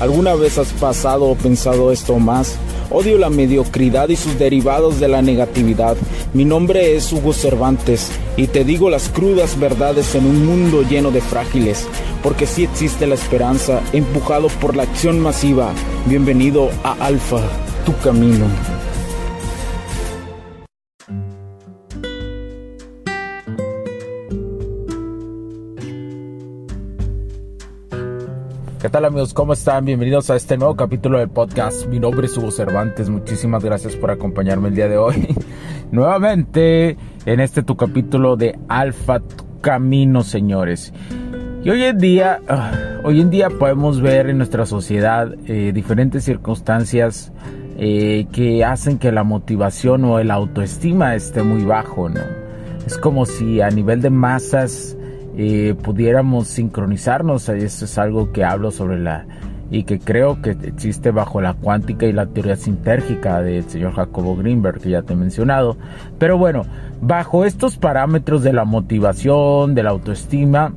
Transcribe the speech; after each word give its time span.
¿Alguna 0.00 0.34
vez 0.34 0.56
has 0.56 0.72
pasado 0.72 1.26
o 1.26 1.34
pensado 1.34 1.92
esto 1.92 2.18
más? 2.18 2.56
Odio 2.90 3.18
la 3.18 3.28
mediocridad 3.28 4.08
y 4.08 4.16
sus 4.16 4.38
derivados 4.38 4.98
de 4.98 5.08
la 5.08 5.20
negatividad. 5.20 5.94
Mi 6.32 6.46
nombre 6.46 6.96
es 6.96 7.12
Hugo 7.12 7.34
Cervantes 7.34 8.10
y 8.38 8.46
te 8.46 8.64
digo 8.64 8.88
las 8.88 9.10
crudas 9.10 9.60
verdades 9.60 10.14
en 10.14 10.24
un 10.24 10.46
mundo 10.46 10.82
lleno 10.82 11.10
de 11.10 11.20
frágiles, 11.20 11.86
porque 12.22 12.46
sí 12.46 12.64
existe 12.64 13.06
la 13.06 13.14
esperanza, 13.14 13.82
empujado 13.92 14.48
por 14.48 14.74
la 14.74 14.84
acción 14.84 15.20
masiva. 15.20 15.70
Bienvenido 16.06 16.70
a 16.82 16.92
Alfa, 16.92 17.42
tu 17.84 17.94
camino. 17.98 18.46
¿Qué 28.90 28.94
tal 28.94 29.04
amigos? 29.04 29.34
¿Cómo 29.34 29.52
están? 29.52 29.84
Bienvenidos 29.84 30.30
a 30.30 30.34
este 30.34 30.58
nuevo 30.58 30.74
capítulo 30.74 31.20
del 31.20 31.28
podcast. 31.28 31.86
Mi 31.86 32.00
nombre 32.00 32.26
es 32.26 32.36
Hugo 32.36 32.50
Cervantes. 32.50 33.08
Muchísimas 33.08 33.62
gracias 33.62 33.94
por 33.94 34.10
acompañarme 34.10 34.66
el 34.66 34.74
día 34.74 34.88
de 34.88 34.98
hoy. 34.98 35.28
Nuevamente 35.92 36.96
en 37.24 37.38
este 37.38 37.62
tu 37.62 37.76
capítulo 37.76 38.36
de 38.36 38.58
Alfa 38.66 39.20
Camino, 39.60 40.24
señores. 40.24 40.92
Y 41.62 41.70
hoy 41.70 41.84
en 41.84 41.98
día, 41.98 42.40
ah, 42.48 42.72
hoy 43.04 43.20
en 43.20 43.30
día 43.30 43.48
podemos 43.48 44.00
ver 44.00 44.28
en 44.28 44.38
nuestra 44.38 44.66
sociedad 44.66 45.36
eh, 45.46 45.70
diferentes 45.72 46.24
circunstancias 46.24 47.32
eh, 47.78 48.26
que 48.32 48.64
hacen 48.64 48.98
que 48.98 49.12
la 49.12 49.22
motivación 49.22 50.04
o 50.04 50.18
el 50.18 50.32
autoestima 50.32 51.14
esté 51.14 51.44
muy 51.44 51.62
bajo, 51.62 52.08
¿no? 52.08 52.22
Es 52.84 52.98
como 52.98 53.24
si 53.24 53.60
a 53.60 53.70
nivel 53.70 54.02
de 54.02 54.10
masas 54.10 54.96
eh, 55.42 55.74
pudiéramos 55.74 56.48
sincronizarnos. 56.48 57.48
Eso 57.48 57.86
es 57.86 57.98
algo 57.98 58.30
que 58.30 58.44
hablo 58.44 58.70
sobre 58.70 58.98
la 58.98 59.24
y 59.70 59.84
que 59.84 59.98
creo 59.98 60.42
que 60.42 60.50
existe 60.50 61.12
bajo 61.12 61.40
la 61.40 61.54
cuántica 61.54 62.04
y 62.04 62.12
la 62.12 62.26
teoría 62.26 62.56
sintérgica 62.56 63.40
del 63.40 63.64
señor 63.64 63.94
Jacobo 63.94 64.36
Greenberg 64.36 64.80
que 64.80 64.90
ya 64.90 65.00
te 65.00 65.14
he 65.14 65.16
mencionado. 65.16 65.78
Pero 66.18 66.36
bueno, 66.36 66.66
bajo 67.00 67.46
estos 67.46 67.78
parámetros 67.78 68.42
de 68.42 68.52
la 68.52 68.66
motivación, 68.66 69.74
de 69.74 69.82
la 69.82 69.90
autoestima, 69.90 70.74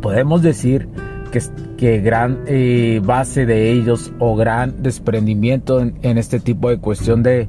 podemos 0.00 0.40
decir 0.40 0.88
que, 1.30 1.42
que 1.76 2.00
gran 2.00 2.44
eh, 2.46 3.02
base 3.04 3.44
de 3.44 3.72
ellos 3.72 4.10
o 4.20 4.36
gran 4.36 4.82
desprendimiento 4.82 5.80
en 5.80 6.16
este 6.16 6.40
tipo 6.40 6.70
de 6.70 6.78
cuestión 6.78 7.22
de, 7.22 7.48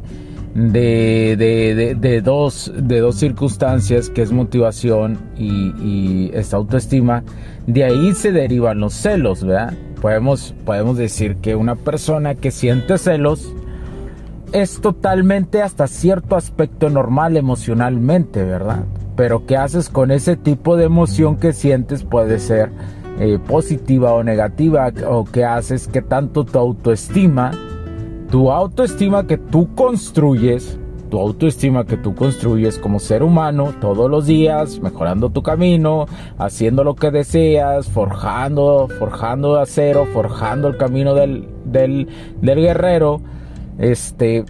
de, 0.54 1.96
de, 2.00 2.22
dos, 2.22 2.72
de 2.76 3.00
dos 3.00 3.16
circunstancias, 3.16 4.10
que 4.10 4.22
es 4.22 4.32
motivación 4.32 5.18
y, 5.38 6.32
esta 6.34 6.58
autoestima, 6.58 7.24
de 7.66 7.84
ahí 7.84 8.14
se 8.14 8.32
derivan 8.32 8.80
los 8.80 8.94
celos, 8.94 9.44
¿verdad? 9.44 9.74
Podemos, 10.02 10.54
podemos 10.66 10.98
decir 10.98 11.38
que 11.38 11.56
una 11.56 11.76
persona 11.76 12.36
que 12.36 12.52
siente 12.52 12.98
celos 12.98 13.54
es 14.52 14.80
totalmente 14.80 15.62
hasta 15.62 15.88
cierto 15.88 16.36
aspecto 16.36 16.90
normal 16.90 17.38
emocionalmente, 17.38 18.44
¿verdad? 18.44 18.86
Pero 19.16 19.46
qué 19.46 19.58
haces 19.58 19.90
con 19.90 20.12
ese 20.12 20.38
tipo 20.38 20.78
de 20.78 20.86
emoción 20.86 21.38
que 21.38 21.54
sientes 21.54 22.04
puede 22.04 22.40
ser 22.40 22.70
eh, 23.20 23.40
positiva 23.40 24.14
o 24.14 24.24
negativa, 24.24 24.92
o 25.08 25.26
qué 25.26 25.44
haces 25.44 25.88
que 25.88 26.02
tanto 26.02 26.46
tu 26.46 26.60
autoestima 26.60 27.52
tu 28.30 28.52
autoestima 28.52 29.26
que 29.26 29.38
tú 29.38 29.74
construyes, 29.76 30.80
tu 31.10 31.20
autoestima 31.20 31.86
que 31.86 31.98
tú 31.98 32.14
construyes 32.14 32.78
como 32.78 33.00
ser 33.00 33.24
humano 33.24 33.74
todos 33.80 34.10
los 34.10 34.26
días, 34.26 34.80
mejorando 34.82 35.30
tu 35.30 35.42
camino, 35.42 36.06
haciendo 36.38 36.84
lo 36.84 36.96
que 36.96 37.12
deseas, 37.12 37.88
forjando, 37.88 38.88
forjando 39.00 39.58
acero, 39.58 40.06
forjando 40.06 40.68
el 40.68 40.78
camino 40.78 41.16
del, 41.16 41.48
del, 41.66 42.08
del 42.42 42.60
guerrero, 42.60 43.22
este, 43.78 44.44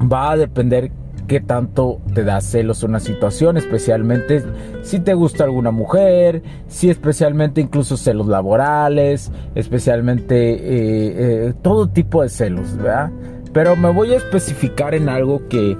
va 0.00 0.32
a 0.32 0.36
depender 0.36 0.92
qué 1.26 1.40
tanto 1.40 2.00
te 2.14 2.24
da 2.24 2.40
celos 2.40 2.82
una 2.82 3.00
situación, 3.00 3.56
especialmente 3.56 4.42
si 4.82 5.00
te 5.00 5.14
gusta 5.14 5.44
alguna 5.44 5.70
mujer, 5.70 6.42
si 6.68 6.90
especialmente 6.90 7.60
incluso 7.60 7.96
celos 7.96 8.26
laborales, 8.26 9.30
especialmente 9.54 10.52
eh, 10.52 11.48
eh, 11.48 11.54
todo 11.62 11.88
tipo 11.88 12.22
de 12.22 12.28
celos, 12.28 12.76
¿verdad? 12.76 13.10
Pero 13.52 13.74
me 13.76 13.90
voy 13.90 14.12
a 14.12 14.16
especificar 14.16 14.94
en 14.94 15.08
algo 15.08 15.48
que, 15.48 15.76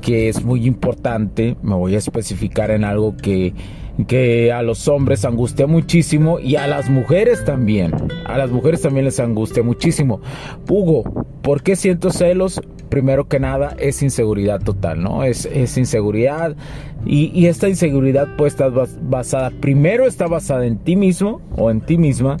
que 0.00 0.28
es 0.28 0.44
muy 0.44 0.66
importante, 0.66 1.56
me 1.62 1.74
voy 1.74 1.94
a 1.94 1.98
especificar 1.98 2.70
en 2.70 2.84
algo 2.84 3.16
que, 3.16 3.54
que 4.06 4.52
a 4.52 4.62
los 4.62 4.88
hombres 4.88 5.24
angustia 5.24 5.66
muchísimo 5.66 6.38
y 6.38 6.56
a 6.56 6.66
las 6.66 6.88
mujeres 6.88 7.44
también. 7.44 7.92
A 8.24 8.38
las 8.38 8.50
mujeres 8.50 8.82
también 8.82 9.04
les 9.04 9.20
angustia 9.20 9.62
muchísimo. 9.62 10.20
Hugo, 10.68 11.26
¿por 11.42 11.62
qué 11.62 11.76
siento 11.76 12.10
celos? 12.10 12.60
Primero 12.88 13.28
que 13.28 13.40
nada 13.40 13.74
es 13.78 14.02
inseguridad 14.02 14.60
total, 14.62 15.02
¿no? 15.02 15.24
Es, 15.24 15.46
es 15.46 15.76
inseguridad 15.78 16.56
y, 17.06 17.46
esta 17.46 17.68
inseguridad 17.68 18.36
puede 18.36 18.48
estar 18.48 18.72
basada, 19.02 19.50
primero 19.60 20.06
está 20.06 20.26
basada 20.26 20.66
en 20.66 20.78
ti 20.78 20.96
mismo 20.96 21.40
o 21.56 21.70
en 21.70 21.80
ti 21.80 21.96
misma 21.96 22.36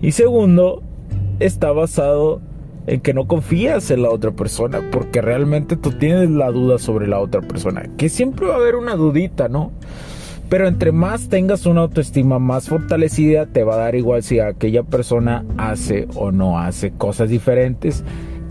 y 0.00 0.12
segundo 0.12 0.82
está 1.40 1.72
basado 1.72 2.40
en 2.86 3.00
que 3.00 3.12
no 3.12 3.26
confías 3.26 3.90
en 3.90 4.02
la 4.02 4.10
otra 4.10 4.30
persona 4.30 4.80
porque 4.90 5.20
realmente 5.20 5.76
tú 5.76 5.92
tienes 5.92 6.30
la 6.30 6.50
duda 6.50 6.78
sobre 6.78 7.06
la 7.06 7.18
otra 7.18 7.40
persona, 7.42 7.90
que 7.96 8.08
siempre 8.08 8.46
va 8.46 8.54
a 8.54 8.58
haber 8.58 8.76
una 8.76 8.96
dudita, 8.96 9.48
¿no? 9.48 9.72
Pero 10.48 10.66
entre 10.66 10.90
más 10.90 11.28
tengas 11.28 11.64
una 11.64 11.82
autoestima 11.82 12.40
más 12.40 12.68
fortalecida, 12.68 13.46
te 13.46 13.62
va 13.62 13.74
a 13.74 13.78
dar 13.78 13.94
igual 13.94 14.24
si 14.24 14.40
aquella 14.40 14.82
persona 14.82 15.44
hace 15.56 16.08
o 16.16 16.32
no 16.32 16.58
hace 16.58 16.90
cosas 16.90 17.28
diferentes 17.28 18.02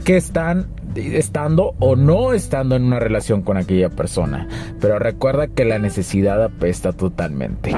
que 0.05 0.15
están 0.15 0.67
estando 0.95 1.75
o 1.79 1.95
no 1.95 2.33
estando 2.33 2.75
en 2.75 2.83
una 2.83 2.99
relación 2.99 3.41
con 3.41 3.57
aquella 3.57 3.89
persona. 3.89 4.47
Pero 4.79 4.99
recuerda 4.99 5.47
que 5.47 5.65
la 5.65 5.79
necesidad 5.79 6.43
apesta 6.43 6.93
totalmente. 6.93 7.75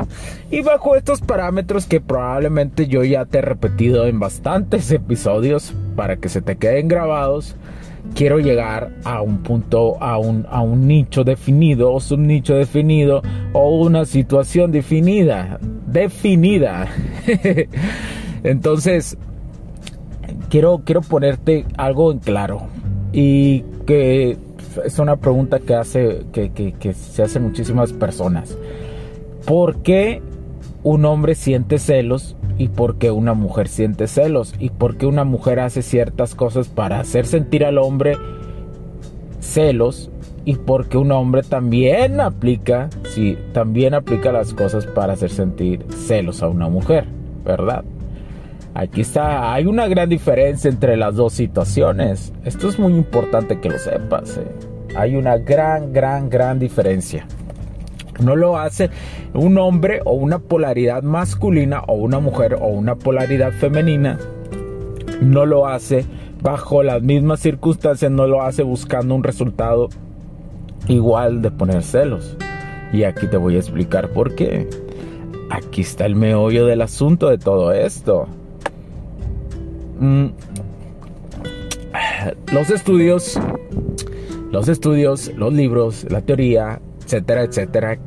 Y 0.50 0.62
bajo 0.62 0.96
estos 0.96 1.22
parámetros 1.22 1.86
que 1.86 2.02
probablemente 2.02 2.88
yo 2.88 3.04
ya 3.04 3.26
te 3.26 3.40
he 3.40 3.42
repetido 3.42 4.06
en 4.08 4.20
bastantes 4.20 4.92
episodios 4.92 5.74
para 5.96 6.18
que 6.18 6.30
se 6.30 6.42
te 6.42 6.58
queden 6.58 6.88
grabados, 6.88 7.56
quiero 8.16 8.40
llegar 8.40 8.92
a 9.04 9.22
un 9.22 9.40
punto, 9.40 10.02
a 10.02 10.18
un, 10.18 10.46
a 10.50 10.62
un 10.62 10.88
nicho 10.88 11.24
definido 11.24 11.94
o 11.94 12.00
subnicho 12.00 12.56
definido 12.56 13.22
o 13.54 13.82
una 13.82 14.06
situación 14.06 14.72
definida. 14.72 15.60
Definida. 15.88 16.88
Entonces, 18.44 19.18
quiero, 20.50 20.82
quiero 20.84 21.02
ponerte 21.02 21.66
algo 21.78 22.12
en 22.12 22.20
claro 22.20 22.68
y 23.14 23.62
que 23.86 24.38
es 24.86 25.00
una 25.00 25.18
pregunta 25.18 25.60
que, 25.60 25.76
hace, 25.76 26.26
que, 26.32 26.94
se 26.94 27.24
hacen 27.24 27.44
muchísimas 27.44 27.94
personas. 27.94 28.58
¿Por 29.46 29.78
qué 29.78 30.22
un 30.84 31.06
hombre 31.06 31.36
siente 31.36 31.78
celos 31.78 32.36
y 32.58 32.70
por 32.70 32.98
qué 32.98 33.12
una 33.12 33.34
mujer 33.34 33.68
siente 33.68 34.08
celos? 34.08 34.54
¿Y 34.60 34.70
por 34.70 34.98
qué 34.98 35.06
una 35.06 35.24
mujer 35.24 35.60
hace 35.60 35.82
ciertas 35.82 36.36
cosas 36.36 36.70
para 36.70 37.00
hacer 37.00 37.26
sentir 37.26 37.66
al 37.66 37.78
hombre 37.78 38.18
celos? 39.40 40.10
¿Y 40.46 40.56
por 40.56 40.88
qué 40.88 40.98
un 40.98 41.12
hombre 41.12 41.44
también 41.44 42.20
aplica, 42.20 42.90
sí, 43.04 43.38
también 43.54 43.94
aplica 43.94 44.32
las 44.32 44.54
cosas 44.54 44.88
para 44.88 45.14
hacer 45.14 45.30
sentir 45.30 45.86
celos 45.90 46.42
a 46.42 46.48
una 46.48 46.68
mujer? 46.70 47.06
¿Verdad? 47.44 47.84
Aquí 48.74 49.02
está, 49.02 49.54
hay 49.54 49.66
una 49.66 49.88
gran 49.88 50.08
diferencia 50.08 50.70
entre 50.70 50.96
las 50.96 51.16
dos 51.16 51.34
situaciones. 51.34 52.32
Esto 52.46 52.70
es 52.70 52.80
muy 52.80 52.94
importante 52.94 53.60
que 53.60 53.70
lo 53.70 53.78
sepas. 53.78 54.38
Eh. 54.38 54.48
Hay 54.96 55.16
una 55.16 55.38
gran, 55.38 55.92
gran, 55.92 56.30
gran 56.30 56.58
diferencia. 56.58 57.28
No 58.22 58.36
lo 58.36 58.58
hace 58.58 58.90
un 59.34 59.58
hombre 59.58 60.02
o 60.06 60.14
una 60.14 60.40
polaridad 60.40 61.04
masculina 61.04 61.82
o 61.88 61.94
una 61.96 62.20
mujer 62.20 62.56
o 62.62 62.68
una 62.68 62.96
polaridad 62.96 63.52
femenina. 63.52 64.20
No 65.22 65.46
lo 65.46 65.68
hace 65.68 66.06
bajo 66.42 66.82
las 66.82 67.02
mismas 67.02 67.42
circunstancias, 67.42 68.12
no 68.12 68.26
lo 68.26 68.42
hace 68.42 68.64
buscando 68.64 69.16
un 69.16 69.24
resultado 69.24 69.90
igual 70.88 71.42
de 71.42 71.52
poner 71.52 71.84
celos. 71.84 72.38
Y 72.94 73.04
aquí 73.04 73.28
te 73.28 73.38
voy 73.38 73.56
a 73.56 73.60
explicar 73.60 74.10
por 74.10 74.36
qué. 74.36 74.70
Aquí 75.50 75.82
está 75.82 76.06
el 76.06 76.16
meollo 76.16 76.66
del 76.66 76.82
asunto 76.82 77.30
de 77.30 77.38
todo 77.38 77.74
esto. 77.74 78.28
Mm. 80.02 80.30
los 82.52 82.72
estudios, 82.72 83.40
los 84.52 84.68
estudios, 84.68 85.32
los 85.36 85.54
libros, 85.54 86.08
la 86.10 86.22
teoría, 86.22 86.82
etcétera, 87.06 87.44
etcétera, 87.44 88.00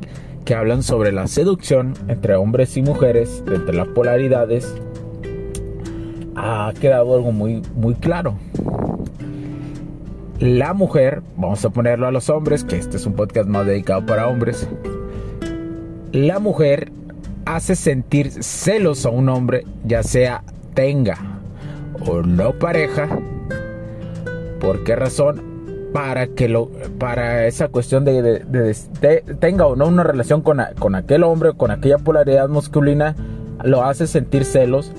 que 0.43 0.55
hablan 0.55 0.83
sobre 0.83 1.13
la 1.13 1.27
seducción 1.27 1.93
entre 2.09 2.35
hombres 2.35 2.75
y 2.75 2.81
mujeres, 2.81 3.41
entre 3.47 3.73
las 3.73 3.87
polaridades, 3.87 4.75
ha 6.35 6.73
quedado 6.81 7.15
algo 7.15 7.31
muy, 7.31 7.61
muy 7.75 7.95
claro. 7.95 8.37
La 10.39 10.73
mujer, 10.73 11.21
vamos 11.37 11.63
a 11.63 11.69
ponerlo 11.69 12.07
a 12.07 12.11
los 12.11 12.29
hombres, 12.29 12.65
que 12.65 12.75
este 12.75 12.97
es 12.97 13.05
un 13.05 13.13
podcast 13.13 13.47
más 13.47 13.65
dedicado 13.65 14.05
para 14.05 14.27
hombres. 14.27 14.67
La 16.11 16.39
mujer 16.39 16.91
hace 17.45 17.73
sentir 17.73 18.43
celos 18.43 19.05
a 19.05 19.11
un 19.11 19.29
hombre, 19.29 19.63
ya 19.85 20.03
sea 20.03 20.43
tenga 20.73 21.34
o 22.07 22.21
no 22.21 22.53
pareja. 22.53 23.07
¿Por 24.59 24.83
qué 24.83 24.95
razón? 24.95 25.89
Para 25.93 26.27
que 26.27 26.49
lo, 26.49 26.69
para 26.99 27.47
esa 27.47 27.69
cuestión 27.69 28.03
de, 28.03 28.75
tenga 29.39 29.65
o 29.65 29.75
no 29.75 29.87
una 29.87 30.03
relación 30.03 30.41
con, 30.41 30.59
con 30.79 30.95
aquel 30.95 31.23
hombre, 31.23 31.53
con 31.53 31.71
aquella 31.71 31.97
polaridad 31.97 32.49
masculina, 32.49 33.15
lo 33.63 33.83
hace 33.83 34.07
sentir 34.07 34.43
celos 34.43 34.91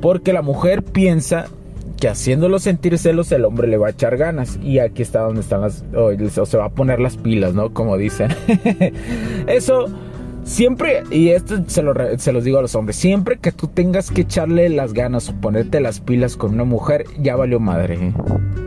porque 0.00 0.32
la 0.32 0.42
mujer 0.42 0.82
piensa 0.82 1.46
que 1.98 2.08
haciéndolo 2.08 2.58
sentir 2.58 2.98
celos 2.98 3.32
el 3.32 3.44
hombre 3.44 3.68
le 3.68 3.78
va 3.78 3.88
a 3.88 3.90
echar 3.90 4.16
ganas. 4.16 4.58
Y 4.62 4.78
aquí 4.78 5.02
está 5.02 5.20
donde 5.20 5.40
están 5.40 5.62
las... 5.62 5.84
O, 5.94 6.12
se 6.46 6.56
va 6.58 6.66
a 6.66 6.70
poner 6.70 7.00
las 7.00 7.16
pilas, 7.16 7.54
¿no? 7.54 7.72
Como 7.72 7.96
dicen. 7.96 8.30
Eso 9.46 9.86
siempre, 10.46 11.02
y 11.10 11.28
esto 11.28 11.62
se, 11.66 11.82
lo, 11.82 11.94
se 12.16 12.32
los 12.32 12.44
digo 12.44 12.58
a 12.58 12.62
los 12.62 12.74
hombres, 12.74 12.96
siempre 12.96 13.38
que 13.38 13.52
tú 13.52 13.68
tengas 13.68 14.10
que 14.10 14.22
echarle 14.22 14.70
las 14.70 14.94
ganas 14.94 15.28
o 15.28 15.34
ponerte 15.34 15.80
las 15.80 16.00
pilas 16.00 16.36
con 16.36 16.54
una 16.54 16.64
mujer, 16.64 17.04
ya 17.18 17.36
valió 17.36 17.60
madre. 17.60 17.96
¿eh? 17.96 18.12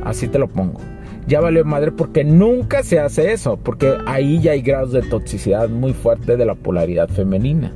Así 0.03 0.27
te 0.27 0.37
lo 0.37 0.47
pongo. 0.47 0.79
Ya 1.27 1.41
valió 1.41 1.63
madre 1.63 1.91
porque 1.91 2.23
nunca 2.23 2.83
se 2.83 2.99
hace 2.99 3.31
eso. 3.31 3.57
Porque 3.57 3.95
ahí 4.07 4.39
ya 4.39 4.53
hay 4.53 4.61
grados 4.61 4.91
de 4.91 5.01
toxicidad 5.03 5.69
muy 5.69 5.93
fuerte 5.93 6.37
de 6.37 6.45
la 6.45 6.55
polaridad 6.55 7.07
femenina. 7.07 7.73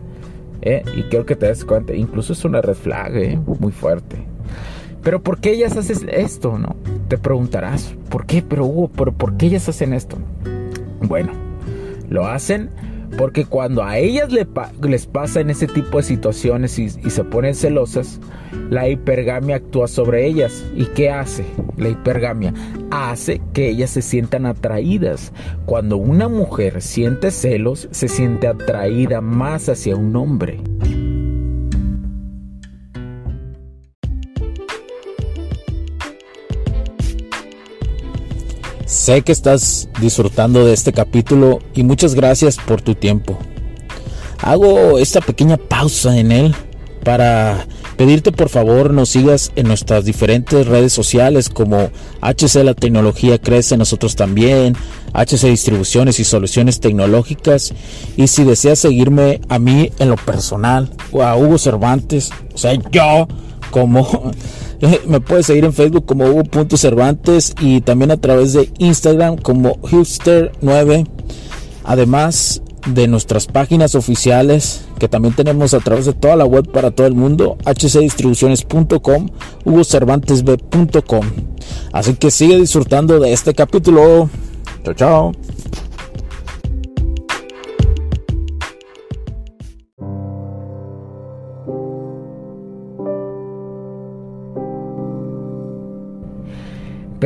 ¿eh? 0.62 0.84
Y 0.96 1.04
quiero 1.04 1.26
que 1.26 1.36
te 1.36 1.48
des 1.48 1.64
cuenta, 1.64 1.94
incluso 1.94 2.34
es 2.34 2.44
una 2.46 2.62
red 2.62 2.74
flag 2.74 3.16
¿eh? 3.16 3.40
muy 3.60 3.72
fuerte. 3.72 4.18
Pero 5.04 5.22
¿por 5.22 5.40
qué 5.40 5.52
ellas 5.52 5.76
hacen 5.76 6.10
esto? 6.10 6.58
¿No? 6.58 6.76
Te 7.10 7.18
preguntarás, 7.18 7.94
¿por 8.10 8.26
qué? 8.26 8.42
Pero 8.42 8.66
Hugo, 8.66 8.90
¿pero 8.96 9.12
¿por 9.12 9.36
qué 9.36 9.48
ellas 9.48 9.68
hacen 9.68 9.94
esto? 9.94 10.18
Bueno, 11.02 11.34
lo 12.10 12.26
hacen 12.26 12.70
porque 13.18 13.46
cuando 13.46 13.84
a 13.84 13.98
ellas 13.98 14.30
les 14.32 15.06
pasa 15.06 15.42
en 15.42 15.50
ese 15.50 15.68
tipo 15.68 15.98
de 15.98 16.04
situaciones 16.04 16.80
y, 16.80 16.90
se 16.90 17.24
ponen 17.24 17.56
celosas, 17.56 18.20
la 18.70 18.88
hipergamia 18.90 19.58
actúa 19.58 19.88
sobre 19.88 20.26
ellas. 20.26 20.64
¿Y 20.76 20.86
qué 20.86 21.10
hace 21.10 21.46
la 21.78 21.90
hipergamia? 21.90 22.54
Hace 22.92 23.42
que 23.54 23.70
ellas 23.70 23.92
se 23.92 24.02
sientan 24.02 24.46
atraídas. 24.46 25.32
Cuando 25.66 25.98
una 25.98 26.28
mujer 26.28 26.82
siente 26.82 27.32
celos, 27.32 27.88
se 27.92 28.08
siente 28.08 28.48
atraída 28.48 29.22
más 29.22 29.70
hacia 29.70 29.96
un 29.96 30.16
hombre. 30.16 30.60
Sé 39.04 39.22
que 39.22 39.34
estás 39.34 39.90
disfrutando 40.00 40.66
de 40.66 40.72
este 40.72 40.94
capítulo 40.94 41.60
y 41.74 41.84
muchas 41.84 42.16
gracias 42.16 42.56
por 42.56 42.82
tu 42.82 42.96
tiempo. 42.96 43.38
Hago 44.42 44.98
esta 44.98 45.20
pequeña 45.20 45.58
pausa 45.58 46.18
en 46.18 46.32
él 46.32 46.56
para 47.04 47.68
pedirte 47.98 48.32
por 48.32 48.48
favor 48.48 48.94
nos 48.94 49.10
sigas 49.10 49.52
en 49.58 49.68
nuestras 49.68 50.06
diferentes 50.06 50.68
redes 50.68 50.94
sociales 50.94 51.50
como 51.50 51.90
HC 52.22 52.64
La 52.64 52.76
Tecnología 52.76 53.40
Crece, 53.40 53.76
nosotros 53.76 54.16
también, 54.16 54.78
HC 55.12 55.50
Distribuciones 55.50 56.22
y 56.22 56.24
Soluciones 56.24 56.80
Tecnológicas. 56.80 57.74
Y 58.16 58.28
si 58.28 58.46
deseas 58.46 58.80
seguirme 58.80 59.42
a 59.50 59.60
mí 59.60 59.92
en 60.00 60.12
lo 60.12 60.16
personal 60.16 60.90
o 61.12 61.24
a 61.24 61.36
Hugo 61.36 61.58
Cervantes, 61.58 62.30
o 62.54 62.58
sea, 62.58 62.74
yo 62.90 63.28
como 63.70 64.32
me 65.08 65.22
puedes 65.22 65.46
seguir 65.46 65.66
en 65.66 65.74
Facebook 65.74 66.06
como 66.06 66.26
Hugo.cervantes 66.26 67.54
y 67.60 67.82
también 67.82 68.12
a 68.12 68.18
través 68.18 68.54
de 68.54 68.72
Instagram 68.80 69.38
como 69.38 69.76
Hipster9. 69.82 71.08
Además 71.84 72.62
de 72.88 73.08
nuestras 73.08 73.48
páginas 73.48 73.96
oficiales 73.96 74.86
que 75.00 75.08
también 75.08 75.36
tenemos 75.36 75.74
a 75.74 75.80
través 75.80 76.06
de 76.06 76.14
toda 76.14 76.36
la 76.36 76.46
web 76.46 76.70
para 76.72 76.92
todo 76.92 77.08
el 77.08 77.14
mundo, 77.14 77.58
hcdistribuciones.com, 77.66 79.30
hugocervantesb.com. 79.66 81.26
Así 81.92 82.16
que 82.16 82.32
sigue 82.32 82.58
disfrutando 82.58 83.20
de 83.20 83.34
este 83.34 83.54
capítulo. 83.54 84.30
Chao, 84.84 84.94
chao. 84.94 85.32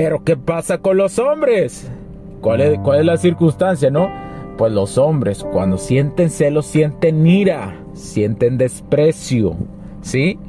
Pero 0.08 0.24
¿qué 0.24 0.38
pasa 0.38 0.78
con 0.78 0.96
los 0.96 1.20
hombres? 1.20 1.92
¿Cuál 2.40 2.62
es, 2.62 2.80
cuál 2.80 3.02
es 3.02 3.06
la 3.06 3.18
circunstancia, 3.18 3.92
no? 3.92 4.10
Pues 4.58 4.72
los 4.72 4.98
hombres 4.98 5.44
cuando 5.52 5.78
sienten 5.78 6.30
celos 6.30 6.66
sienten 6.66 7.28
ira, 7.28 7.76
sienten 7.92 8.58
desprecio, 8.58 9.58
¿sí? 10.02 10.40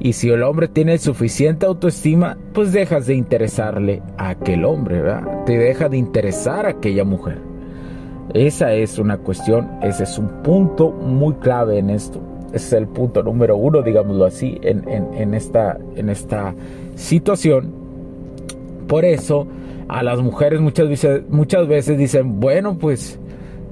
Y 0.00 0.14
si 0.14 0.30
el 0.30 0.42
hombre 0.42 0.68
tiene 0.68 0.96
suficiente 0.96 1.66
autoestima, 1.66 2.38
pues 2.54 2.72
dejas 2.72 3.06
de 3.06 3.16
interesarle 3.16 4.00
a 4.16 4.30
aquel 4.30 4.64
hombre, 4.64 5.02
¿verdad? 5.02 5.44
Te 5.44 5.58
deja 5.58 5.90
de 5.90 5.98
interesar 5.98 6.64
a 6.64 6.70
aquella 6.70 7.04
mujer. 7.04 7.42
Esa 8.32 8.72
es 8.72 8.98
una 8.98 9.18
cuestión, 9.18 9.68
ese 9.82 10.04
es 10.04 10.16
un 10.16 10.42
punto 10.42 10.92
muy 10.92 11.34
clave 11.34 11.76
en 11.76 11.90
esto. 11.90 12.22
Es 12.54 12.72
el 12.72 12.88
punto 12.88 13.22
número 13.22 13.54
uno, 13.54 13.82
digámoslo 13.82 14.24
así, 14.24 14.58
en, 14.62 14.88
en, 14.88 15.34
esta, 15.34 15.76
en 15.94 16.08
esta 16.08 16.54
situación 16.94 17.77
por 18.88 19.04
eso 19.04 19.46
a 19.88 20.02
las 20.02 20.20
mujeres 20.20 20.60
muchas 20.60 20.88
veces, 20.88 21.22
muchas 21.28 21.68
veces 21.68 21.96
dicen, 21.96 22.40
bueno, 22.40 22.76
pues 22.78 23.17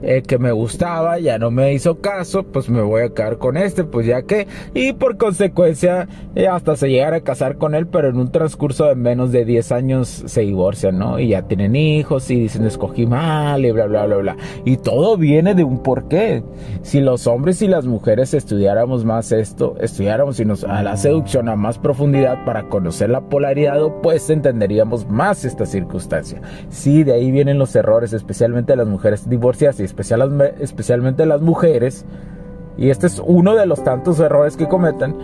el 0.02 0.22
que 0.22 0.38
me 0.38 0.52
gustaba 0.52 1.18
ya 1.18 1.38
no 1.38 1.50
me 1.50 1.72
hizo 1.72 2.00
caso, 2.00 2.44
pues 2.44 2.68
me 2.68 2.82
voy 2.82 3.02
a 3.02 3.08
quedar 3.10 3.38
con 3.38 3.56
este, 3.56 3.84
pues 3.84 4.06
ya 4.06 4.22
que, 4.22 4.46
y 4.74 4.92
por 4.92 5.16
consecuencia 5.16 6.08
eh, 6.34 6.48
hasta 6.48 6.76
se 6.76 6.88
llegar 6.88 7.14
a 7.14 7.20
casar 7.20 7.56
con 7.56 7.74
él, 7.74 7.86
pero 7.86 8.08
en 8.08 8.18
un 8.18 8.30
transcurso 8.30 8.86
de 8.86 8.94
menos 8.94 9.32
de 9.32 9.44
10 9.44 9.72
años 9.72 10.08
se 10.26 10.42
divorcian, 10.42 10.98
¿no? 10.98 11.18
Y 11.18 11.28
ya 11.28 11.42
tienen 11.42 11.76
hijos 11.76 12.30
y 12.30 12.40
dicen 12.40 12.64
escogí 12.64 13.06
mal 13.06 13.64
y 13.64 13.70
bla, 13.70 13.86
bla, 13.86 14.06
bla, 14.06 14.16
bla. 14.16 14.36
Y 14.64 14.76
todo 14.78 15.16
viene 15.16 15.54
de 15.54 15.64
un 15.64 15.82
porqué. 15.82 16.42
Si 16.82 17.00
los 17.00 17.26
hombres 17.26 17.62
y 17.62 17.68
las 17.68 17.86
mujeres 17.86 18.34
estudiáramos 18.34 19.04
más 19.04 19.32
esto, 19.32 19.76
estudiáramos 19.80 20.38
y 20.40 20.44
nos 20.44 20.64
a 20.64 20.82
la 20.82 20.96
seducción 20.96 21.48
a 21.48 21.56
más 21.56 21.78
profundidad 21.78 22.44
para 22.44 22.68
conocer 22.68 23.10
la 23.10 23.22
polaridad, 23.22 23.80
pues 24.02 24.30
entenderíamos 24.30 25.08
más 25.08 25.44
esta 25.44 25.66
circunstancia. 25.66 26.40
Sí, 26.68 27.04
de 27.04 27.14
ahí 27.14 27.30
vienen 27.30 27.58
los 27.58 27.74
errores, 27.76 28.12
especialmente 28.12 28.76
las 28.76 28.86
mujeres 28.86 29.28
divorciadas 29.28 29.80
especial, 29.86 30.54
especialmente 30.60 31.24
las 31.26 31.40
mujeres, 31.40 32.04
y 32.78 32.90
este 32.90 33.06
es 33.06 33.22
uno 33.24 33.54
de 33.54 33.66
los 33.66 33.82
tantos 33.82 34.20
errores 34.20 34.56
que 34.56 34.68
cometen, 34.68 35.14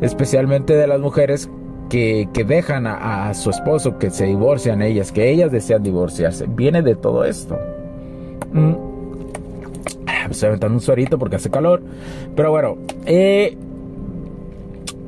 especialmente 0.00 0.74
de 0.74 0.86
las 0.86 1.00
mujeres 1.00 1.50
que, 1.88 2.28
dejan 2.46 2.86
a, 2.86 3.34
su 3.34 3.50
esposo, 3.50 3.98
que 3.98 4.10
se 4.10 4.26
divorcian 4.26 4.80
ellas, 4.80 5.12
que 5.12 5.30
ellas 5.30 5.50
desean 5.50 5.82
divorciarse. 5.82 6.46
Viene 6.48 6.82
de 6.82 6.94
todo 6.94 7.24
esto. 7.24 7.58
Mm. 8.52 8.74
Estoy 10.30 10.48
aventando 10.48 10.74
un 10.74 10.80
suerito 10.80 11.18
porque 11.18 11.36
hace 11.36 11.50
calor. 11.50 11.82
Pero 12.36 12.50
bueno, 12.52 12.78
eh, 13.06 13.56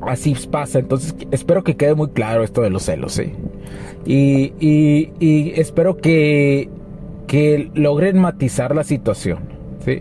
así 0.02 0.34
pasa. 0.50 0.80
Entonces 0.80 1.14
espero 1.30 1.62
que 1.62 1.76
quede 1.76 1.94
muy 1.94 2.08
claro 2.08 2.42
esto 2.42 2.62
de 2.62 2.70
los 2.70 2.82
celos. 2.82 3.20
Y, 4.04 4.52
y 4.58 5.52
espero 5.54 5.96
que 5.96 6.68
que 7.32 7.70
logren 7.74 8.18
matizar 8.18 8.76
la 8.76 8.84
situación, 8.84 9.38
¿sí? 9.82 10.00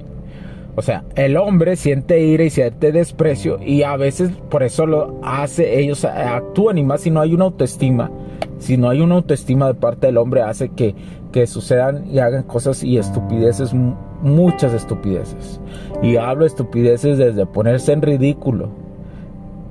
O 0.75 0.81
sea, 0.81 1.05
el 1.15 1.37
hombre 1.37 1.77
siente 1.77 2.19
ira 2.19 2.43
y 2.43 2.49
siente 2.49 2.91
desprecio 2.91 3.57
y 3.65 3.83
a 3.83 3.95
veces 3.95 4.31
por 4.49 4.63
eso 4.63 4.85
lo 4.85 5.17
hace, 5.23 5.79
ellos 5.79 6.03
actúan 6.03 6.77
y 6.77 6.83
más 6.83 6.99
si 6.99 7.09
no 7.09 7.21
hay 7.21 7.33
una 7.33 7.45
autoestima, 7.45 8.11
si 8.59 8.75
no 8.75 8.89
hay 8.89 8.99
una 8.99 9.15
autoestima 9.15 9.67
de 9.67 9.75
parte 9.75 10.07
del 10.07 10.17
hombre 10.17 10.41
hace 10.41 10.71
que, 10.73 10.93
que 11.31 11.47
sucedan 11.47 12.05
y 12.11 12.19
hagan 12.19 12.43
cosas 12.43 12.83
y 12.83 12.97
estupideces, 12.97 13.73
muchas 14.21 14.73
estupideces. 14.73 15.61
Y 16.03 16.17
hablo 16.17 16.41
de 16.41 16.49
estupideces 16.49 17.17
desde 17.17 17.45
ponerse 17.45 17.93
en 17.93 18.01
ridículo. 18.01 18.71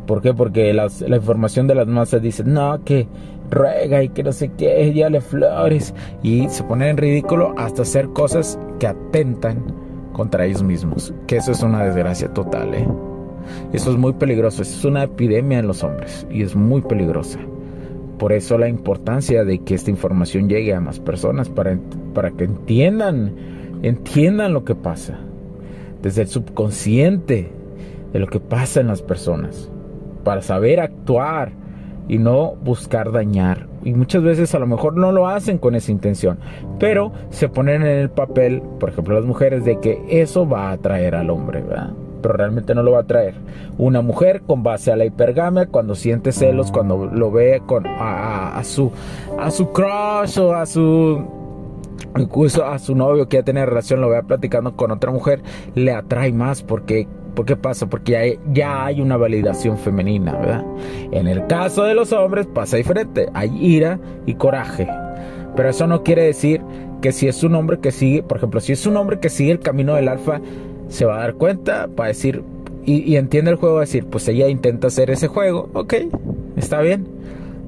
¿Por 0.06 0.22
qué? 0.22 0.34
Porque 0.34 0.72
la 0.72 1.16
información 1.16 1.66
de 1.66 1.74
las 1.74 1.86
masas 1.86 2.20
dice, 2.22 2.42
no, 2.44 2.82
que 2.84 3.06
ruega 3.50 4.02
y 4.02 4.08
que 4.08 4.22
no 4.22 4.32
sé 4.32 4.50
qué, 4.56 4.92
ya 4.92 5.08
le 5.10 5.20
flores. 5.20 5.94
Y 6.22 6.48
se 6.48 6.64
ponen 6.64 6.88
en 6.88 6.96
ridículo 6.96 7.54
hasta 7.56 7.82
hacer 7.82 8.08
cosas 8.10 8.58
que 8.78 8.86
atentan 8.86 9.62
contra 10.12 10.46
ellos 10.46 10.62
mismos. 10.62 11.14
Que 11.26 11.36
eso 11.36 11.52
es 11.52 11.62
una 11.62 11.84
desgracia 11.84 12.32
total, 12.32 12.74
¿eh? 12.74 12.88
Eso 13.72 13.90
es 13.90 13.96
muy 13.96 14.12
peligroso. 14.12 14.62
Eso 14.62 14.78
es 14.78 14.84
una 14.84 15.04
epidemia 15.04 15.58
en 15.60 15.66
los 15.66 15.82
hombres 15.84 16.26
y 16.30 16.42
es 16.42 16.56
muy 16.56 16.82
peligrosa. 16.82 17.38
Por 18.18 18.32
eso 18.32 18.58
la 18.58 18.68
importancia 18.68 19.44
de 19.44 19.60
que 19.60 19.74
esta 19.74 19.90
información 19.90 20.48
llegue 20.48 20.74
a 20.74 20.80
más 20.80 21.00
personas 21.00 21.48
para, 21.48 21.78
para 22.14 22.30
que 22.32 22.44
entiendan, 22.44 23.32
entiendan 23.82 24.52
lo 24.52 24.64
que 24.64 24.74
pasa. 24.74 25.18
desde 26.02 26.22
el 26.22 26.28
subconsciente 26.28 27.50
de 28.12 28.18
lo 28.18 28.26
que 28.26 28.40
pasa 28.40 28.80
en 28.80 28.88
las 28.88 29.02
personas, 29.02 29.70
para 30.24 30.42
saber 30.42 30.80
actuar 30.80 31.52
y 32.10 32.18
no 32.18 32.56
buscar 32.56 33.12
dañar. 33.12 33.68
Y 33.84 33.94
muchas 33.94 34.22
veces 34.22 34.54
a 34.54 34.58
lo 34.58 34.66
mejor 34.66 34.96
no 34.96 35.12
lo 35.12 35.28
hacen 35.28 35.58
con 35.58 35.74
esa 35.74 35.92
intención, 35.92 36.38
pero 36.78 37.12
se 37.30 37.48
ponen 37.48 37.82
en 37.82 37.98
el 37.98 38.10
papel, 38.10 38.62
por 38.80 38.90
ejemplo 38.90 39.14
las 39.14 39.24
mujeres, 39.24 39.64
de 39.64 39.78
que 39.78 40.02
eso 40.08 40.46
va 40.46 40.68
a 40.68 40.72
atraer 40.72 41.14
al 41.14 41.30
hombre, 41.30 41.62
¿verdad? 41.62 41.90
Pero 42.20 42.34
realmente 42.34 42.74
no 42.74 42.82
lo 42.82 42.92
va 42.92 42.98
a 42.98 43.02
atraer. 43.02 43.34
Una 43.78 44.02
mujer 44.02 44.42
con 44.42 44.62
base 44.62 44.90
a 44.90 44.96
la 44.96 45.06
hipergamia, 45.06 45.66
cuando 45.66 45.94
siente 45.94 46.32
celos, 46.32 46.72
cuando 46.72 47.06
lo 47.06 47.30
ve 47.30 47.62
con 47.64 47.86
a, 47.86 48.60
su 48.64 48.90
a 49.38 49.50
su 49.50 49.70
crush 49.70 50.38
o 50.40 50.52
a 50.52 50.66
su 50.66 51.24
incluso 52.18 52.66
a 52.66 52.78
su 52.80 52.96
novio 52.96 53.28
que 53.28 53.36
ya 53.36 53.44
tiene 53.44 53.64
relación, 53.64 54.00
lo 54.00 54.08
vea 54.08 54.22
platicando 54.22 54.74
con 54.74 54.90
otra 54.90 55.12
mujer, 55.12 55.42
le 55.76 55.92
atrae 55.92 56.32
más 56.32 56.62
porque 56.62 57.06
¿Por 57.34 57.46
qué 57.46 57.56
pasa? 57.56 57.88
Porque 57.88 58.38
ya 58.52 58.84
hay, 58.84 59.00
una 59.00 59.16
validación 59.16 59.78
femenina, 59.78 60.32
¿verdad? 60.32 60.64
En 61.12 61.26
el 61.26 61.46
caso 61.46 61.84
de 61.84 61.94
los 61.94 62.12
hombres 62.12 62.46
pasa 62.46 62.76
diferente, 62.76 63.28
hay 63.34 63.50
ira 63.60 63.98
y 64.26 64.34
coraje. 64.34 64.88
Pero 65.56 65.68
eso 65.68 65.86
no 65.86 66.02
quiere 66.02 66.22
decir 66.22 66.60
que 67.00 67.12
si 67.12 67.28
es 67.28 67.42
un 67.42 67.54
hombre 67.54 67.78
que 67.80 67.92
sigue, 67.92 68.22
por 68.22 68.38
ejemplo, 68.38 68.60
si 68.60 68.72
es 68.72 68.86
un 68.86 68.96
hombre 68.96 69.18
que 69.18 69.30
sigue 69.30 69.52
el 69.52 69.60
camino 69.60 69.94
del 69.94 70.08
alfa, 70.08 70.40
se 70.88 71.04
va 71.04 71.16
a 71.16 71.20
dar 71.20 71.34
cuenta, 71.34 71.86
va 71.86 72.04
a 72.04 72.08
decir, 72.08 72.42
y, 72.84 73.10
y 73.10 73.16
entiende 73.16 73.50
el 73.50 73.56
juego, 73.56 73.76
va 73.76 73.82
a 73.82 73.84
decir, 73.84 74.06
pues 74.06 74.26
ella 74.28 74.48
intenta 74.48 74.88
hacer 74.88 75.10
ese 75.10 75.28
juego, 75.28 75.68
ok, 75.72 75.94
está 76.56 76.80
bien 76.80 77.06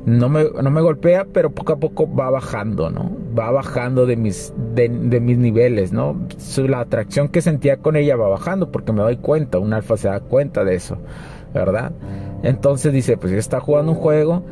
no 0.05 0.29
me, 0.29 0.45
no 0.45 0.71
me 0.71 0.81
golpea, 0.81 1.27
pero 1.33 1.51
poco 1.51 1.75
a 1.75 1.77
poco 1.77 2.13
va 2.13 2.29
bajando, 2.31 2.91
¿no? 2.91 3.11
Va 3.39 3.51
bajando 3.51 4.05
de 4.07 4.17
mis, 4.17 4.53
de, 4.75 4.89
mis 4.89 5.39
niveles, 5.39 5.93
¿no? 5.93 6.17
La 6.57 6.81
atracción 6.81 7.29
que 7.29 7.41
sentía 7.41 7.77
con 7.77 7.95
ella 7.97 8.17
va 8.17 8.29
bajando 8.29 8.73
porque 8.73 8.93
me 8.93 9.03
doy 9.03 9.17
cuenta, 9.17 9.59
un 9.59 9.73
alfa 9.73 9.97
se 9.97 10.09
da 10.09 10.21
cuenta 10.21 10.65
de 10.65 10.75
eso, 10.75 10.99
¿verdad? 11.55 11.93
Entonces 12.43 12.93
dice, 12.93 13.17
pues 13.17 13.33
está 13.33 13.61
jugando 13.61 13.93
un 13.93 13.99
juego, 13.99 14.43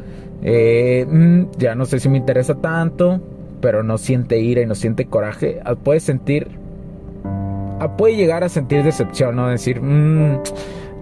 eh, 0.43 1.05
mm, 1.09 1.59
ya 1.59 1.75
no 1.75 1.85
sé 1.85 1.99
si 1.99 2.09
me 2.09 2.19
interesa 2.19 2.55
tanto, 2.55 3.21
pero 3.61 3.83
no 3.83 3.99
siente 3.99 4.39
ira 4.39 4.63
y 4.63 4.67
no 4.67 4.77
siente 4.77 5.07
coraje, 5.07 5.61
ah, 5.65 5.75
puede 5.75 5.99
sentir, 5.99 6.47
ah, 7.81 7.97
puede 7.97 8.15
llegar 8.15 8.45
a 8.45 8.49
sentir 8.49 8.85
decepción, 8.85 9.35
¿no? 9.35 9.49
Decir, 9.49 9.81
mmm, 9.81 10.39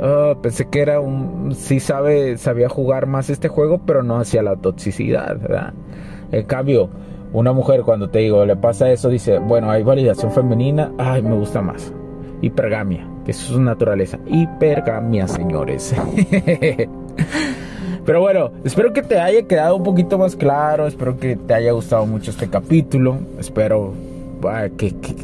Ah, 0.00 0.36
pensé 0.40 0.68
que 0.68 0.80
era 0.80 1.00
un. 1.00 1.54
Sí 1.54 1.80
sabe, 1.80 2.36
sabía 2.38 2.68
jugar 2.68 3.06
más 3.06 3.30
este 3.30 3.48
juego, 3.48 3.78
pero 3.78 4.02
no 4.02 4.18
hacia 4.18 4.42
la 4.42 4.56
toxicidad, 4.56 5.38
¿verdad? 5.38 5.74
En 6.30 6.46
cambio, 6.46 6.90
una 7.32 7.52
mujer, 7.52 7.82
cuando 7.82 8.10
te 8.10 8.20
digo, 8.20 8.44
le 8.44 8.56
pasa 8.56 8.90
eso, 8.90 9.08
dice: 9.08 9.38
Bueno, 9.38 9.70
hay 9.70 9.82
validación 9.82 10.32
femenina, 10.32 10.92
ay, 10.98 11.22
me 11.22 11.34
gusta 11.34 11.60
más. 11.60 11.92
Hipergamia, 12.40 13.08
que 13.24 13.32
es 13.32 13.36
su 13.36 13.60
naturaleza. 13.60 14.18
Hipergamia, 14.26 15.26
señores. 15.26 15.94
Pero 18.04 18.22
bueno, 18.22 18.52
espero 18.64 18.92
que 18.92 19.02
te 19.02 19.20
haya 19.20 19.42
quedado 19.42 19.76
un 19.76 19.82
poquito 19.82 20.16
más 20.16 20.34
claro. 20.34 20.86
Espero 20.86 21.18
que 21.18 21.36
te 21.36 21.52
haya 21.52 21.72
gustado 21.72 22.06
mucho 22.06 22.30
este 22.30 22.48
capítulo. 22.48 23.18
Espero 23.38 23.92
que, 24.78 24.96
que 24.96 25.14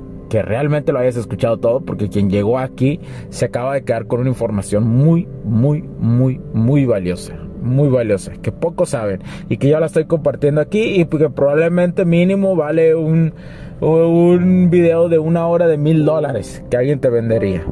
realmente 0.43 0.93
lo 0.93 0.99
hayas 0.99 1.17
escuchado 1.17 1.59
todo, 1.59 1.81
porque 1.81 2.09
quien 2.09 2.31
llegó 2.31 2.59
aquí 2.59 3.01
se 3.29 3.47
acaba 3.47 3.75
de 3.75 3.85
quedar 3.85 4.07
con 4.07 4.21
una 4.21 4.31
información 4.31 4.85
muy, 4.85 5.29
muy, 5.45 5.83
muy, 5.83 6.41
muy 6.53 6.85
valiosa. 6.85 7.35
Muy 7.63 7.89
valiosa, 7.89 8.33
que 8.43 8.53
pocos 8.53 8.91
saben 8.91 9.23
y 9.49 9.57
que 9.57 9.71
yo 9.71 9.81
la 9.81 9.87
estoy 9.87 10.05
compartiendo 10.05 10.61
aquí 10.61 11.01
y 11.01 11.07
que 11.07 11.31
probablemente 11.31 12.05
mínimo 12.05 12.57
vale 12.57 12.95
un, 12.95 13.33
un 13.81 14.69
video 14.69 15.09
de 15.09 15.19
una 15.19 15.47
hora 15.47 15.67
de 15.67 15.79
mil 15.79 16.05
dólares 16.05 16.63
que 16.71 16.77
alguien 16.77 17.01
te 17.01 17.09
vendería 17.09 17.65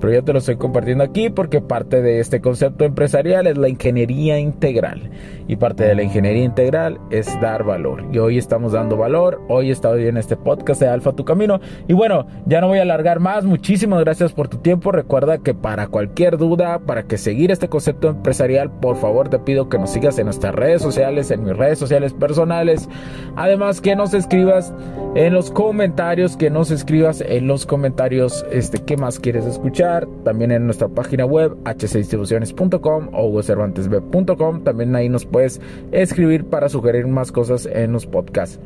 pero 0.00 0.12
yo 0.12 0.24
te 0.24 0.32
lo 0.32 0.38
estoy 0.38 0.56
compartiendo 0.56 1.04
aquí 1.04 1.30
porque 1.30 1.60
parte 1.60 2.02
de 2.02 2.20
este 2.20 2.40
concepto 2.40 2.84
empresarial 2.84 3.46
es 3.46 3.56
la 3.56 3.68
ingeniería 3.68 4.38
integral. 4.38 5.10
Y 5.48 5.56
parte 5.56 5.84
de 5.84 5.94
la 5.94 6.02
ingeniería 6.02 6.44
integral 6.44 6.98
es 7.10 7.40
dar 7.40 7.64
valor. 7.64 8.04
Y 8.12 8.18
hoy 8.18 8.36
estamos 8.36 8.72
dando 8.72 8.96
valor, 8.96 9.40
hoy 9.48 9.70
estado 9.70 9.96
en 9.96 10.16
este 10.16 10.36
podcast 10.36 10.80
de 10.80 10.88
Alfa 10.88 11.12
Tu 11.12 11.24
Camino. 11.24 11.60
Y 11.86 11.92
bueno, 11.92 12.26
ya 12.46 12.60
no 12.60 12.68
voy 12.68 12.78
a 12.78 12.82
alargar 12.82 13.20
más, 13.20 13.44
muchísimas 13.44 14.00
gracias 14.00 14.32
por 14.32 14.48
tu 14.48 14.58
tiempo, 14.58 14.90
recuerda 14.92 15.38
que 15.38 15.54
para 15.54 15.86
cualquier 15.86 16.36
duda, 16.36 16.80
para 16.80 17.04
que 17.04 17.16
seguir 17.16 17.50
este 17.50 17.68
concepto 17.68 18.08
empresarial, 18.08 18.70
por 18.70 18.96
favor 18.96 19.28
te 19.28 19.38
pido 19.38 19.68
que 19.68 19.78
nos 19.78 19.90
sigas 19.90 20.18
en 20.18 20.26
nuestras 20.26 20.54
redes 20.54 20.82
sociales, 20.82 21.30
en 21.30 21.44
mis 21.44 21.56
redes 21.56 21.78
sociales 21.78 22.12
personales, 22.12 22.88
además 23.36 23.80
que 23.80 23.94
nos 23.94 24.14
escribas 24.14 24.74
en 25.14 25.32
los 25.32 25.50
comentarios, 25.50 26.36
que 26.36 26.50
nos 26.50 26.70
escribas 26.70 27.20
en 27.20 27.46
los 27.46 27.66
comentarios 27.66 28.44
este, 28.50 28.80
qué 28.80 28.96
más 28.96 29.20
quieres 29.20 29.46
escuchar 29.46 29.85
también 30.24 30.50
en 30.50 30.66
nuestra 30.66 30.88
página 30.88 31.24
web 31.24 31.56
hcdistribuciones.com 31.64 33.08
o 33.12 33.42
cervantesb.com. 33.42 34.64
También 34.64 34.96
ahí 34.96 35.08
nos 35.08 35.24
puedes 35.24 35.60
escribir 35.92 36.44
para 36.44 36.68
sugerir 36.68 37.06
más 37.06 37.32
cosas 37.32 37.66
en 37.66 37.92
los 37.92 38.06
podcasts. 38.06 38.60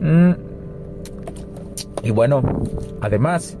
Mm. 0.00 0.30
Y 2.02 2.10
bueno, 2.10 2.42
además, 3.00 3.56